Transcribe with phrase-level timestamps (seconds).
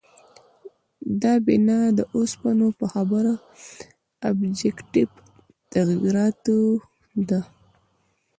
[1.21, 3.33] دا بنا د اوسنو په خبره
[4.29, 5.09] آبجکټیف
[5.73, 6.59] تغییراتو
[7.29, 7.41] ده.